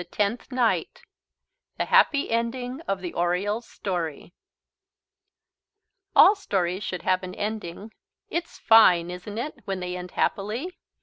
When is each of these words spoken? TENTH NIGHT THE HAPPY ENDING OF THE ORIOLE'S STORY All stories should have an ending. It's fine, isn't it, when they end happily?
TENTH 0.09 0.51
NIGHT 0.51 1.03
THE 1.77 1.85
HAPPY 1.85 2.31
ENDING 2.31 2.81
OF 2.87 3.01
THE 3.01 3.13
ORIOLE'S 3.13 3.67
STORY 3.67 4.33
All 6.15 6.33
stories 6.33 6.81
should 6.83 7.03
have 7.03 7.21
an 7.21 7.35
ending. 7.35 7.91
It's 8.27 8.57
fine, 8.57 9.11
isn't 9.11 9.37
it, 9.37 9.59
when 9.65 9.79
they 9.79 9.95
end 9.95 10.09
happily? 10.09 10.75